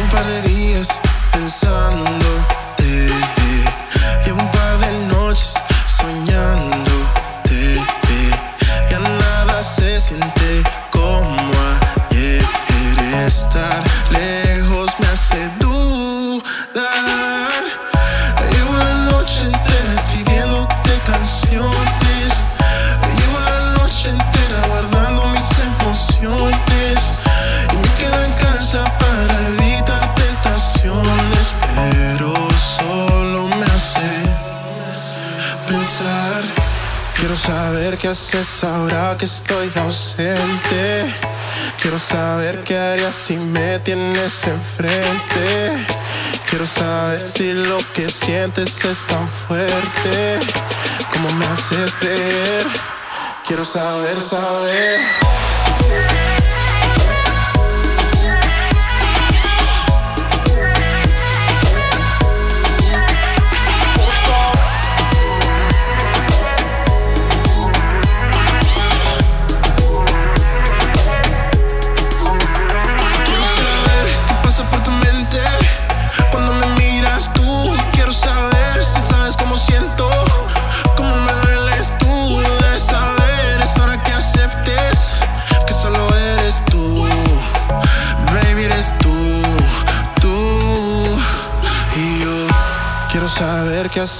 Un 0.02 0.08
par 0.10 0.26
de 0.26 0.42
días 0.42 1.00
pensándote 1.32 2.21
ahora 38.64 39.16
que 39.18 39.26
estoy 39.26 39.70
ausente 39.76 41.12
Quiero 41.80 41.98
saber 41.98 42.62
qué 42.64 42.78
harías 42.78 43.16
si 43.16 43.36
me 43.36 43.78
tienes 43.80 44.46
enfrente. 44.46 45.86
Quiero 46.48 46.66
saber 46.66 47.20
si 47.20 47.52
lo 47.52 47.76
que 47.92 48.08
sientes 48.08 48.84
es 48.84 49.04
tan 49.06 49.28
fuerte 49.28 50.38
como 51.12 51.28
me 51.34 51.46
haces 51.46 51.96
creer. 51.96 52.66
Quiero 53.46 53.64
saber, 53.64 54.22
saber 54.22 55.31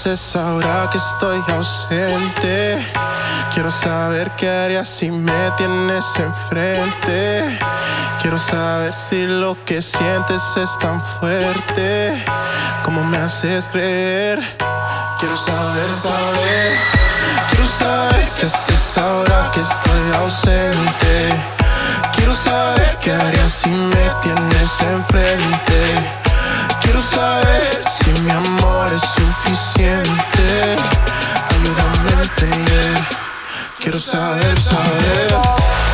haces 0.03 0.35
ahora 0.35 0.89
que 0.91 0.99
estoy 0.99 1.41
ausente. 1.47 2.85
Quiero 3.55 3.71
saber 3.71 4.33
qué 4.33 4.49
harías 4.51 4.89
si 4.89 5.13
me 5.13 5.51
tienes 5.57 6.05
enfrente. 6.19 7.59
Quiero 8.21 8.37
saber 8.37 8.93
si 8.95 9.27
lo 9.27 9.57
que 9.65 9.81
sientes 9.81 10.43
es 10.57 10.77
tan 10.79 11.01
fuerte. 11.01 12.21
como 12.83 13.05
me 13.05 13.17
haces 13.19 13.69
creer? 13.69 14.41
Quiero 15.21 15.37
saber, 15.37 15.95
saber. 15.95 16.79
Quiero 17.51 17.69
saber 17.69 18.29
qué 18.41 18.47
haces 18.47 18.99
ahora 18.99 19.51
que 19.55 19.61
estoy 19.61 20.13
ausente. 20.19 21.29
Quiero 22.17 22.35
saber 22.35 22.97
qué 23.01 23.13
harías 23.13 23.53
si 23.53 23.71
me 23.71 24.11
tienes 24.21 24.81
enfrente. 24.81 26.22
Quiero 26.83 27.01
saber 27.01 27.83
si 27.91 28.11
mi 28.23 28.31
amor 28.31 28.93
es 28.93 29.03
suficiente. 29.03 30.77
Ayúdame 31.51 32.11
a 32.19 32.23
entender. 32.23 32.99
Quiero 33.79 33.99
saber, 33.99 34.61
saber. 34.61 35.92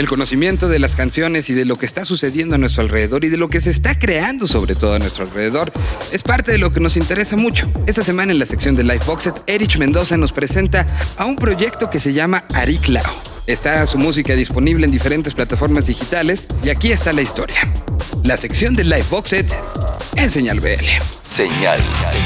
El 0.00 0.08
conocimiento 0.08 0.70
de 0.70 0.78
las 0.78 0.96
canciones 0.96 1.50
y 1.50 1.52
de 1.52 1.66
lo 1.66 1.76
que 1.76 1.84
está 1.84 2.06
sucediendo 2.06 2.54
a 2.54 2.58
nuestro 2.58 2.80
alrededor 2.80 3.22
y 3.26 3.28
de 3.28 3.36
lo 3.36 3.48
que 3.48 3.60
se 3.60 3.68
está 3.68 3.98
creando 3.98 4.46
sobre 4.46 4.74
todo 4.74 4.94
a 4.94 4.98
nuestro 4.98 5.24
alrededor 5.24 5.70
es 6.10 6.22
parte 6.22 6.52
de 6.52 6.56
lo 6.56 6.72
que 6.72 6.80
nos 6.80 6.96
interesa 6.96 7.36
mucho. 7.36 7.70
Esta 7.86 8.02
semana 8.02 8.32
en 8.32 8.38
la 8.38 8.46
sección 8.46 8.74
de 8.74 8.82
Live 8.82 9.02
Boxet, 9.06 9.34
Erich 9.46 9.76
Mendoza 9.76 10.16
nos 10.16 10.32
presenta 10.32 10.86
a 11.18 11.26
un 11.26 11.36
proyecto 11.36 11.90
que 11.90 12.00
se 12.00 12.14
llama 12.14 12.46
Ariklao. 12.54 13.14
Está 13.46 13.86
su 13.86 13.98
música 13.98 14.34
disponible 14.34 14.86
en 14.86 14.90
diferentes 14.90 15.34
plataformas 15.34 15.84
digitales 15.84 16.46
y 16.64 16.70
aquí 16.70 16.92
está 16.92 17.12
la 17.12 17.20
historia. 17.20 17.60
La 18.24 18.38
sección 18.38 18.74
de 18.74 18.84
Live 18.84 19.04
Boxet 19.10 19.54
en 20.16 20.30
Señal 20.30 20.60
BL. 20.60 20.86
Señal 21.22 21.82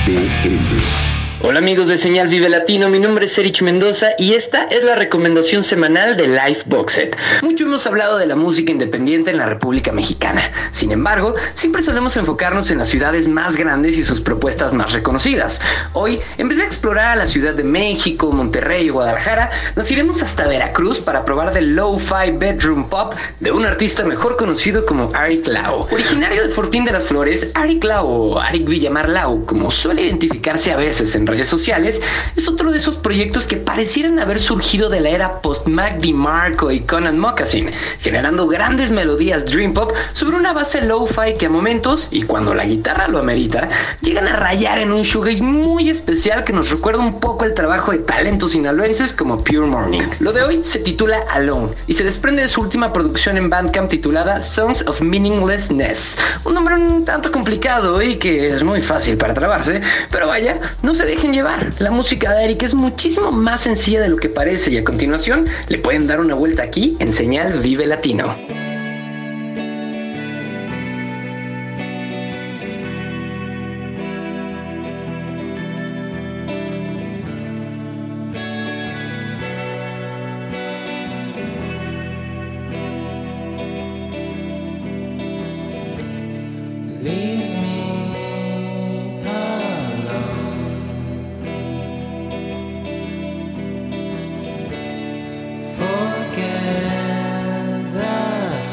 BL. 0.06 1.13
Hola 1.46 1.58
amigos 1.58 1.88
de 1.88 1.98
Señal 1.98 2.28
Vive 2.28 2.48
Latino, 2.48 2.88
mi 2.88 2.98
nombre 2.98 3.26
es 3.26 3.36
Erich 3.36 3.60
Mendoza 3.60 4.12
y 4.16 4.32
esta 4.32 4.64
es 4.64 4.82
la 4.82 4.94
recomendación 4.94 5.62
semanal 5.62 6.16
de 6.16 6.26
Life 6.26 6.62
Boxet. 6.64 7.14
Mucho 7.42 7.64
hemos 7.64 7.86
hablado 7.86 8.16
de 8.16 8.24
la 8.24 8.34
música 8.34 8.72
independiente 8.72 9.30
en 9.30 9.36
la 9.36 9.44
República 9.44 9.92
Mexicana. 9.92 10.40
Sin 10.70 10.90
embargo, 10.90 11.34
siempre 11.52 11.82
solemos 11.82 12.16
enfocarnos 12.16 12.70
en 12.70 12.78
las 12.78 12.88
ciudades 12.88 13.28
más 13.28 13.56
grandes 13.56 13.98
y 13.98 14.04
sus 14.04 14.22
propuestas 14.22 14.72
más 14.72 14.92
reconocidas. 14.92 15.60
Hoy, 15.92 16.18
en 16.38 16.48
vez 16.48 16.56
de 16.56 16.64
explorar 16.64 17.08
a 17.08 17.16
la 17.16 17.26
Ciudad 17.26 17.52
de 17.52 17.62
México, 17.62 18.32
Monterrey 18.32 18.88
o 18.88 18.94
Guadalajara, 18.94 19.50
nos 19.76 19.90
iremos 19.90 20.22
hasta 20.22 20.46
Veracruz 20.46 20.98
para 21.00 21.26
probar 21.26 21.52
del 21.52 21.76
low-fi 21.76 22.30
bedroom 22.38 22.88
pop 22.88 23.12
de 23.40 23.52
un 23.52 23.66
artista 23.66 24.02
mejor 24.02 24.38
conocido 24.38 24.86
como 24.86 25.10
Arik 25.14 25.46
Lau. 25.48 25.86
Originario 25.90 26.42
de 26.42 26.48
Fortín 26.48 26.86
de 26.86 26.92
las 26.92 27.04
Flores, 27.04 27.50
Arik 27.52 27.84
Lau 27.84 28.06
o 28.06 28.40
Arik 28.40 28.66
Villamar 28.66 29.10
Lau, 29.10 29.44
como 29.44 29.70
suele 29.70 30.04
identificarse 30.04 30.72
a 30.72 30.78
veces 30.78 31.14
en 31.14 31.33
sociales, 31.42 32.00
es 32.36 32.48
otro 32.48 32.70
de 32.70 32.78
esos 32.78 32.96
proyectos 32.96 33.46
que 33.46 33.56
parecieran 33.56 34.18
haber 34.18 34.38
surgido 34.38 34.88
de 34.88 35.00
la 35.00 35.10
era 35.10 35.42
post-Mac 35.42 35.98
DiMarco 35.98 36.70
y 36.70 36.80
Conan 36.80 37.18
Moccasin, 37.18 37.70
generando 38.00 38.46
grandes 38.46 38.90
melodías 38.90 39.44
dream 39.44 39.74
pop 39.74 39.92
sobre 40.12 40.36
una 40.36 40.52
base 40.52 40.82
lo-fi 40.82 41.34
que 41.38 41.46
a 41.46 41.50
momentos, 41.50 42.08
y 42.10 42.22
cuando 42.22 42.54
la 42.54 42.64
guitarra 42.64 43.08
lo 43.08 43.18
amerita, 43.18 43.68
llegan 44.00 44.28
a 44.28 44.36
rayar 44.36 44.78
en 44.78 44.92
un 44.92 45.02
shoegaze 45.02 45.42
muy 45.42 45.90
especial 45.90 46.44
que 46.44 46.52
nos 46.52 46.70
recuerda 46.70 47.00
un 47.00 47.18
poco 47.20 47.44
el 47.44 47.54
trabajo 47.54 47.92
de 47.92 47.98
talentos 47.98 48.52
sinaloenses 48.52 49.12
como 49.12 49.42
Pure 49.42 49.66
Morning. 49.66 50.02
Lo 50.20 50.32
de 50.32 50.42
hoy 50.42 50.60
se 50.62 50.78
titula 50.78 51.24
Alone 51.30 51.72
y 51.86 51.94
se 51.94 52.04
desprende 52.04 52.42
de 52.42 52.48
su 52.48 52.60
última 52.60 52.92
producción 52.92 53.36
en 53.36 53.50
Bandcamp 53.50 53.90
titulada 53.90 54.42
Songs 54.42 54.84
of 54.86 55.00
Meaninglessness, 55.00 56.16
un 56.44 56.54
nombre 56.54 56.74
un 56.74 57.04
tanto 57.04 57.30
complicado 57.30 58.02
y 58.02 58.16
que 58.16 58.48
es 58.48 58.62
muy 58.62 58.80
fácil 58.80 59.16
para 59.16 59.34
trabarse, 59.34 59.80
pero 60.10 60.28
vaya, 60.28 60.58
no 60.82 60.94
se 60.94 61.04
dejen 61.14 61.32
llevar. 61.32 61.70
La 61.78 61.92
música 61.92 62.34
de 62.34 62.44
Eric 62.44 62.64
es 62.64 62.74
muchísimo 62.74 63.30
más 63.30 63.60
sencilla 63.60 64.00
de 64.00 64.08
lo 64.08 64.16
que 64.16 64.28
parece 64.28 64.72
y 64.72 64.78
a 64.78 64.84
continuación 64.84 65.46
le 65.68 65.78
pueden 65.78 66.06
dar 66.06 66.20
una 66.20 66.34
vuelta 66.34 66.64
aquí 66.64 66.96
en 66.98 67.12
Señal 67.12 67.60
Vive 67.60 67.86
Latino. 67.86 68.34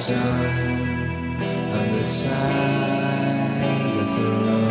sun 0.01 1.37
on 1.77 1.91
the 1.91 2.03
side 2.03 3.97
of 3.99 4.09
the 4.15 4.31
road. 4.31 4.70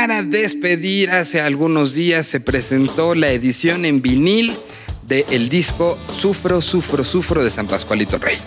Para 0.00 0.22
despedir, 0.22 1.10
hace 1.10 1.40
algunos 1.40 1.92
días 1.92 2.24
se 2.24 2.38
presentó 2.38 3.16
la 3.16 3.32
edición 3.32 3.84
en 3.84 4.00
vinil 4.00 4.54
del 5.08 5.48
disco 5.48 5.98
Sufro, 6.08 6.62
Sufro, 6.62 7.02
Sufro 7.02 7.42
de 7.42 7.50
San 7.50 7.66
Pascualito 7.66 8.16
Rey. 8.16 8.38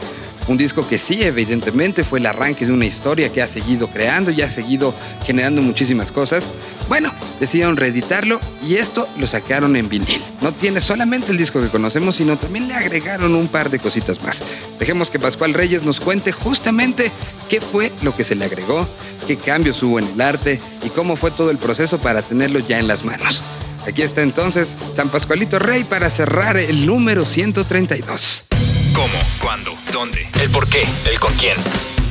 Un 0.47 0.57
disco 0.57 0.87
que 0.87 0.97
sí, 0.97 1.23
evidentemente, 1.23 2.03
fue 2.03 2.19
el 2.19 2.25
arranque 2.25 2.65
de 2.65 2.71
una 2.71 2.85
historia 2.85 3.31
que 3.31 3.41
ha 3.41 3.47
seguido 3.47 3.87
creando 3.87 4.31
y 4.31 4.41
ha 4.41 4.49
seguido 4.49 4.93
generando 5.25 5.61
muchísimas 5.61 6.11
cosas. 6.11 6.51
Bueno, 6.89 7.13
decidieron 7.39 7.77
reeditarlo 7.77 8.39
y 8.67 8.75
esto 8.75 9.07
lo 9.17 9.27
sacaron 9.27 9.75
en 9.75 9.87
vinil. 9.87 10.21
No 10.41 10.51
tiene 10.51 10.81
solamente 10.81 11.31
el 11.31 11.37
disco 11.37 11.61
que 11.61 11.69
conocemos, 11.69 12.15
sino 12.15 12.37
también 12.37 12.67
le 12.67 12.73
agregaron 12.73 13.35
un 13.35 13.47
par 13.47 13.69
de 13.69 13.79
cositas 13.79 14.21
más. 14.23 14.43
Dejemos 14.79 15.09
que 15.09 15.19
Pascual 15.19 15.53
Reyes 15.53 15.83
nos 15.83 15.99
cuente 15.99 16.31
justamente 16.31 17.11
qué 17.49 17.61
fue 17.61 17.91
lo 18.01 18.15
que 18.15 18.23
se 18.23 18.35
le 18.35 18.45
agregó, 18.45 18.87
qué 19.27 19.37
cambios 19.37 19.81
hubo 19.83 19.99
en 19.99 20.07
el 20.07 20.21
arte 20.21 20.59
y 20.83 20.89
cómo 20.89 21.15
fue 21.15 21.31
todo 21.31 21.51
el 21.51 21.57
proceso 21.57 22.01
para 22.01 22.21
tenerlo 22.21 22.59
ya 22.59 22.79
en 22.79 22.87
las 22.87 23.05
manos. 23.05 23.43
Aquí 23.87 24.01
está 24.01 24.21
entonces 24.21 24.75
San 24.93 25.09
Pascualito 25.09 25.59
Rey 25.59 25.83
para 25.83 26.09
cerrar 26.09 26.57
el 26.57 26.85
número 26.85 27.25
132. 27.25 28.45
¿Cómo? 28.93 29.07
¿Cuándo? 29.41 29.80
¿Dónde? 29.91 30.25
¿El 30.39 30.49
por 30.49 30.69
qué? 30.69 30.87
¿El 31.05 31.19
con 31.19 31.33
quién? 31.33 31.57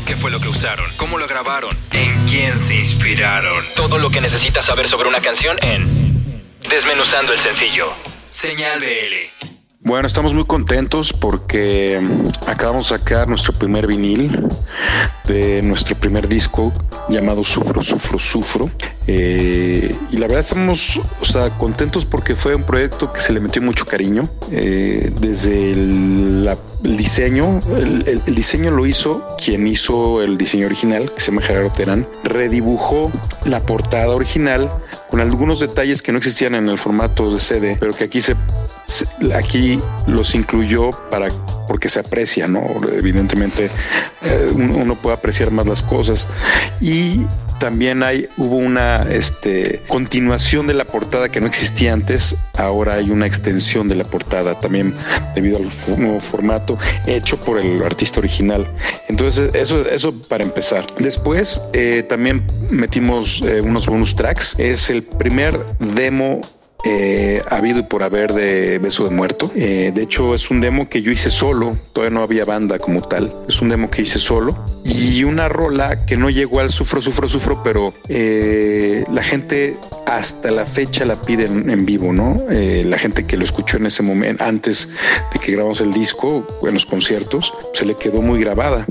¿Qué 0.06 0.14
fue 0.14 0.30
lo 0.30 0.38
que 0.38 0.48
usaron? 0.48 0.84
¿Cómo 0.98 1.16
lo 1.18 1.26
grabaron? 1.26 1.74
¿En 1.92 2.26
quién 2.26 2.58
se 2.58 2.76
inspiraron? 2.76 3.64
Todo 3.74 3.98
lo 3.98 4.10
que 4.10 4.20
necesitas 4.20 4.66
saber 4.66 4.86
sobre 4.86 5.08
una 5.08 5.20
canción 5.20 5.56
en 5.62 5.88
Desmenuzando 6.68 7.32
el 7.32 7.38
sencillo. 7.38 7.86
Señal 8.30 8.80
BL. 8.80 9.48
Bueno, 9.80 10.06
estamos 10.06 10.34
muy 10.34 10.44
contentos 10.44 11.14
porque 11.14 12.02
acabamos 12.46 12.90
de 12.90 12.98
sacar 12.98 13.28
nuestro 13.28 13.54
primer 13.54 13.86
vinil 13.86 14.46
de 15.24 15.62
nuestro 15.62 15.96
primer 15.96 16.28
disco 16.28 16.72
llamado 17.08 17.42
Sufro, 17.44 17.82
Sufro, 17.82 18.18
Sufro. 18.18 18.70
Eh, 19.12 19.92
y 20.12 20.16
la 20.18 20.28
verdad 20.28 20.38
estamos 20.38 21.00
o 21.20 21.24
sea, 21.24 21.50
contentos 21.58 22.04
porque 22.04 22.36
fue 22.36 22.54
un 22.54 22.62
proyecto 22.62 23.12
que 23.12 23.20
se 23.20 23.32
le 23.32 23.40
metió 23.40 23.60
mucho 23.60 23.84
cariño. 23.84 24.28
Eh, 24.52 25.10
desde 25.20 25.72
el, 25.72 26.48
diseño, 26.80 27.58
el, 27.76 28.22
diseño 28.32 28.70
lo 28.70 28.86
hizo 28.86 29.26
quien 29.42 29.66
hizo 29.66 30.22
el 30.22 30.38
diseño 30.38 30.66
original, 30.66 31.12
que 31.12 31.20
se 31.20 31.32
llama 31.32 31.42
Gerardo 31.42 31.70
Terán. 31.70 32.06
Redibujó 32.22 33.10
la 33.46 33.60
portada 33.66 34.14
original 34.14 34.70
con 35.08 35.18
algunos 35.20 35.58
detalles 35.58 36.02
que 36.02 36.12
no 36.12 36.18
existían 36.18 36.54
en 36.54 36.68
el 36.68 36.78
formato 36.78 37.32
de 37.32 37.40
CD, 37.40 37.76
pero 37.80 37.92
que 37.92 38.04
aquí 38.04 38.20
se- 38.20 38.36
aquí 39.34 39.80
los 40.06 40.36
incluyó 40.36 40.90
para 41.10 41.28
porque 41.66 41.88
se 41.88 41.98
aprecia, 41.98 42.46
¿no? 42.46 42.62
Evidentemente 42.92 43.70
eh, 44.22 44.50
uno 44.54 44.76
uno 44.76 44.94
puede 44.94 45.16
apreciar 45.16 45.50
más 45.50 45.66
las 45.66 45.82
cosas 45.82 46.28
y 46.80 47.20
también 47.60 48.02
hay 48.02 48.26
hubo 48.36 48.56
una 48.56 49.02
este, 49.02 49.80
continuación 49.86 50.66
de 50.66 50.74
la 50.74 50.84
portada 50.84 51.28
que 51.28 51.40
no 51.40 51.46
existía 51.46 51.92
antes. 51.92 52.34
Ahora 52.56 52.94
hay 52.94 53.10
una 53.10 53.26
extensión 53.26 53.86
de 53.86 53.94
la 53.94 54.04
portada 54.04 54.58
también 54.58 54.92
debido 55.34 55.58
al 55.58 55.68
nuevo 55.98 56.18
formato 56.18 56.76
hecho 57.06 57.36
por 57.36 57.60
el 57.60 57.80
artista 57.82 58.18
original. 58.18 58.66
Entonces 59.08 59.54
eso 59.54 59.86
eso 59.86 60.12
para 60.22 60.42
empezar. 60.42 60.84
Después 60.98 61.60
eh, 61.72 62.02
también 62.02 62.44
metimos 62.70 63.42
eh, 63.42 63.60
unos 63.60 63.86
bonus 63.86 64.16
tracks. 64.16 64.58
Es 64.58 64.90
el 64.90 65.02
primer 65.04 65.64
demo 65.78 66.40
eh, 66.84 67.42
habido 67.48 67.80
y 67.80 67.82
por 67.82 68.02
haber 68.02 68.32
de 68.32 68.78
Beso 68.78 69.04
de 69.04 69.10
Muerto. 69.10 69.50
Eh, 69.54 69.92
de 69.94 70.02
hecho, 70.02 70.34
es 70.34 70.50
un 70.50 70.60
demo 70.60 70.88
que 70.88 71.02
yo 71.02 71.10
hice 71.10 71.30
solo, 71.30 71.76
todavía 71.92 72.18
no 72.18 72.22
había 72.22 72.44
banda 72.44 72.78
como 72.78 73.02
tal. 73.02 73.32
Es 73.48 73.60
un 73.60 73.68
demo 73.68 73.90
que 73.90 74.02
hice 74.02 74.18
solo 74.18 74.56
y 74.84 75.24
una 75.24 75.48
rola 75.48 76.06
que 76.06 76.16
no 76.16 76.30
llegó 76.30 76.60
al 76.60 76.70
sufro, 76.70 77.02
sufro, 77.02 77.28
sufro, 77.28 77.62
pero 77.62 77.92
eh, 78.08 79.04
la 79.12 79.22
gente 79.22 79.76
hasta 80.06 80.50
la 80.50 80.66
fecha 80.66 81.04
la 81.04 81.20
pide 81.20 81.44
en, 81.44 81.86
vivo, 81.86 82.12
¿no? 82.12 82.42
Eh, 82.50 82.84
la 82.86 82.98
gente 82.98 83.26
que 83.26 83.36
lo 83.36 83.44
escuchó 83.44 83.76
en 83.76 83.86
ese 83.86 84.02
momento, 84.02 84.42
antes 84.42 84.88
de 85.32 85.38
que 85.38 85.52
grabamos 85.52 85.80
el 85.80 85.92
disco, 85.92 86.46
en 86.66 86.74
los 86.74 86.86
conciertos, 86.86 87.54
se 87.74 87.84
le 87.84 87.94
quedó 87.94 88.22
muy 88.22 88.40
grabada 88.40 88.86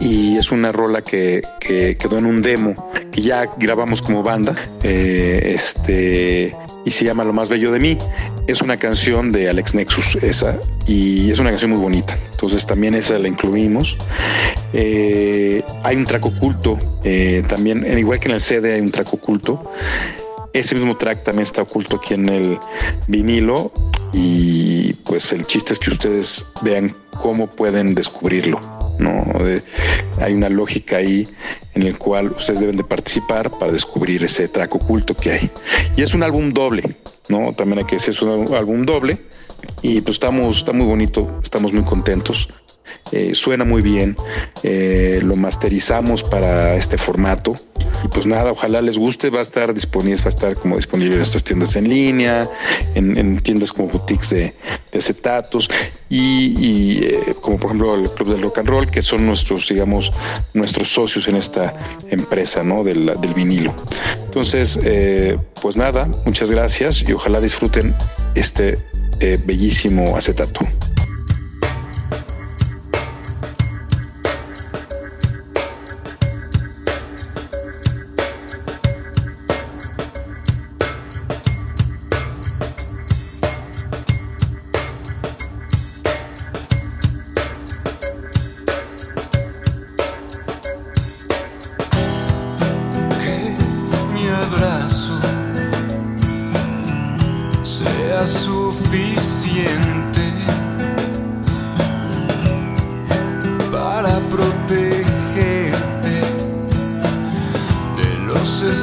y 0.00 0.36
es 0.36 0.50
una 0.50 0.72
rola 0.72 1.02
que, 1.02 1.42
que 1.60 1.96
quedó 1.96 2.18
en 2.18 2.26
un 2.26 2.42
demo 2.42 2.90
que 3.12 3.22
ya 3.22 3.48
grabamos 3.56 4.02
como 4.02 4.22
banda. 4.22 4.54
Este 4.82 6.54
y 6.84 6.90
se 6.90 7.04
llama 7.04 7.24
Lo 7.24 7.32
más 7.32 7.48
bello 7.48 7.72
de 7.72 7.80
mí. 7.80 7.98
Es 8.46 8.60
una 8.60 8.76
canción 8.76 9.32
de 9.32 9.48
Alex 9.48 9.74
Nexus, 9.74 10.16
esa, 10.22 10.58
y 10.86 11.30
es 11.30 11.38
una 11.38 11.50
canción 11.50 11.72
muy 11.72 11.80
bonita. 11.80 12.16
Entonces 12.30 12.66
también 12.66 12.94
esa 12.94 13.18
la 13.18 13.28
incluimos. 13.28 13.96
Eh, 14.72 15.62
hay 15.82 15.96
un 15.96 16.04
track 16.04 16.26
oculto, 16.26 16.78
eh, 17.04 17.42
también, 17.48 17.86
igual 17.98 18.20
que 18.20 18.28
en 18.28 18.34
el 18.34 18.40
CD 18.40 18.74
hay 18.74 18.80
un 18.80 18.90
track 18.90 19.14
oculto. 19.14 19.72
Ese 20.52 20.74
mismo 20.74 20.96
track 20.96 21.24
también 21.24 21.42
está 21.42 21.62
oculto 21.62 21.96
aquí 21.96 22.14
en 22.14 22.28
el 22.28 22.58
vinilo 23.08 23.72
y 24.12 24.92
pues 25.04 25.32
el 25.32 25.46
chiste 25.46 25.72
es 25.72 25.80
que 25.80 25.90
ustedes 25.90 26.52
vean 26.62 26.94
cómo 27.20 27.48
pueden 27.48 27.94
descubrirlo. 27.94 28.83
No, 28.98 29.24
hay 30.20 30.34
una 30.34 30.48
lógica 30.48 30.96
ahí 30.96 31.28
en 31.74 31.82
el 31.82 31.98
cual 31.98 32.32
ustedes 32.32 32.60
deben 32.60 32.76
de 32.76 32.84
participar 32.84 33.50
para 33.50 33.72
descubrir 33.72 34.22
ese 34.22 34.48
track 34.48 34.74
oculto 34.74 35.14
que 35.14 35.32
hay. 35.32 35.50
Y 35.96 36.02
es 36.02 36.14
un 36.14 36.22
álbum 36.22 36.52
doble, 36.52 36.82
¿no? 37.28 37.52
También 37.52 37.80
hay 37.80 37.84
que 37.84 37.96
decir, 37.96 38.14
es 38.14 38.22
un 38.22 38.54
álbum 38.54 38.84
doble 38.84 39.18
y 39.82 40.00
pues 40.00 40.16
estamos, 40.16 40.58
está 40.58 40.72
muy 40.72 40.86
bonito, 40.86 41.40
estamos 41.42 41.72
muy 41.72 41.84
contentos. 41.84 42.48
Eh, 43.12 43.34
suena 43.34 43.64
muy 43.64 43.80
bien, 43.80 44.16
eh, 44.62 45.20
lo 45.22 45.36
masterizamos 45.36 46.24
para 46.24 46.74
este 46.74 46.98
formato 46.98 47.54
y 48.02 48.08
pues 48.08 48.26
nada, 48.26 48.50
ojalá 48.50 48.82
les 48.82 48.98
guste, 48.98 49.30
va 49.30 49.38
a 49.38 49.42
estar 49.42 49.72
disponible, 49.72 50.20
va 50.20 50.26
a 50.26 50.28
estar 50.30 50.54
como 50.56 50.76
disponible 50.76 51.16
en 51.16 51.22
estas 51.22 51.44
tiendas 51.44 51.76
en 51.76 51.88
línea, 51.88 52.48
en, 52.94 53.16
en 53.16 53.38
tiendas 53.38 53.72
como 53.72 53.88
boutiques 53.88 54.30
de, 54.30 54.52
acetatos 54.96 55.68
y, 56.08 57.04
eh, 57.04 57.34
como 57.40 57.58
por 57.58 57.70
ejemplo 57.70 57.94
el 57.94 58.10
Club 58.10 58.30
del 58.30 58.42
Rock 58.42 58.58
and 58.58 58.68
Roll, 58.68 58.90
que 58.90 59.02
son 59.02 59.26
nuestros, 59.26 59.68
digamos, 59.68 60.12
nuestros 60.52 60.88
socios 60.88 61.28
en 61.28 61.36
esta 61.36 61.74
empresa, 62.10 62.62
¿no? 62.62 62.84
Del, 62.84 63.10
vinilo. 63.34 63.74
Entonces, 64.24 64.78
pues 65.60 65.76
nada, 65.76 66.08
muchas 66.26 66.50
gracias 66.50 67.02
y 67.08 67.12
ojalá 67.12 67.40
disfruten 67.40 67.94
este 68.36 68.78
bellísimo 69.44 70.16
acetato. 70.16 70.60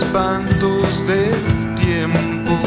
Espantos 0.02 1.06
del 1.06 1.76
tiempo 1.76 2.58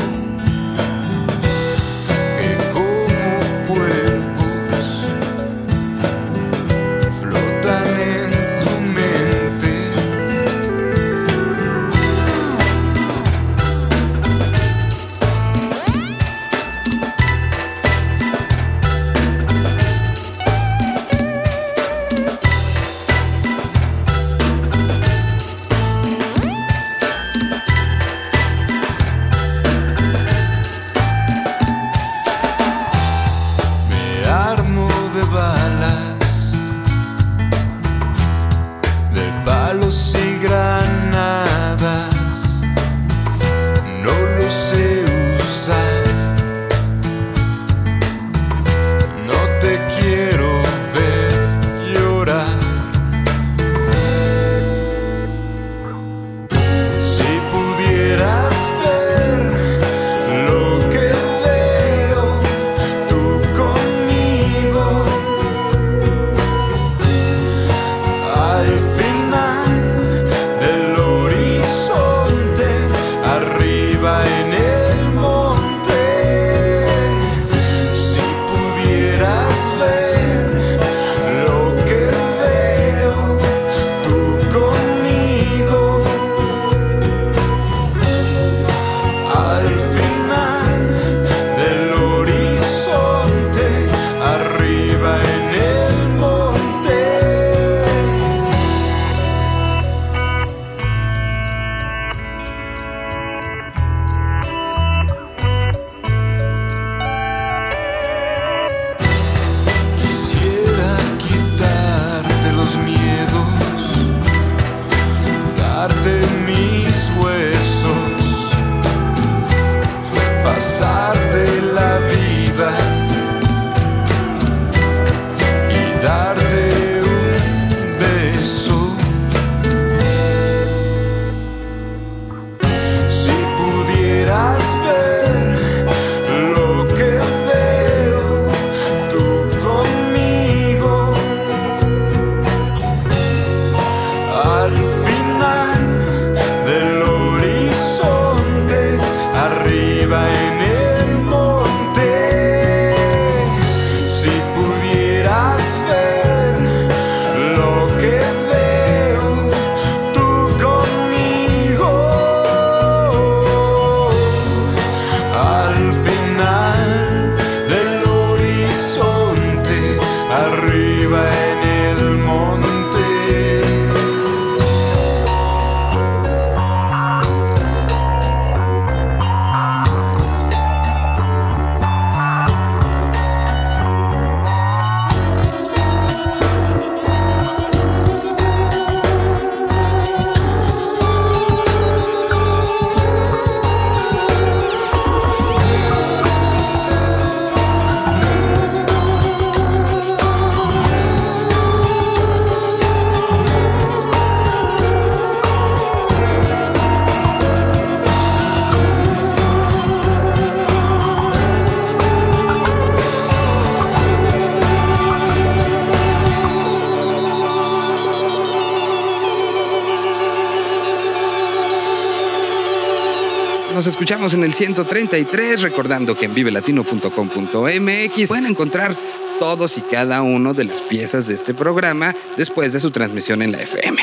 Nos 223.85 223.93
escuchamos 223.93 224.33
en 224.33 224.43
el 224.45 224.55
133, 224.55 225.61
recordando 225.61 226.17
que 226.17 226.25
en 226.25 226.33
vivelatino.com.mx 226.33 228.29
pueden 228.29 228.47
encontrar 228.47 228.97
todos 229.39 229.77
y 229.77 229.83
cada 229.83 230.23
uno 230.23 230.55
de 230.55 230.65
las 230.65 230.81
piezas 230.81 231.27
de 231.27 231.35
este 231.35 231.53
programa 231.53 232.15
después 232.39 232.73
de 232.73 232.81
su 232.81 232.91
transmisión 232.91 233.43
en 233.43 233.53
la 233.53 233.61
FM. 233.61 234.03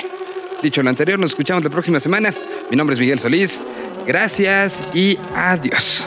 Dicho 0.61 0.83
lo 0.83 0.89
anterior, 0.91 1.17
nos 1.17 1.31
escuchamos 1.31 1.63
la 1.63 1.71
próxima 1.71 1.99
semana. 1.99 2.31
Mi 2.69 2.77
nombre 2.77 2.93
es 2.93 2.99
Miguel 2.99 3.17
Solís. 3.17 3.63
Gracias 4.05 4.83
y 4.93 5.17
adiós. 5.33 6.05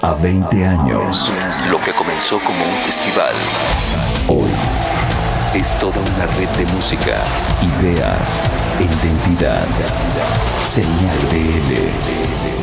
A 0.00 0.14
20 0.14 0.64
años, 0.64 1.30
lo 1.70 1.78
que 1.82 1.92
comenzó 1.92 2.38
como 2.38 2.64
un 2.64 2.74
festival, 2.86 3.34
hoy 4.28 4.50
es 5.54 5.78
toda 5.78 5.98
una 6.00 6.26
red 6.38 6.48
de 6.56 6.72
música, 6.72 7.22
ideas 7.60 8.48
identidad. 8.80 9.66
Señal 10.64 11.18
BL. 11.30 12.61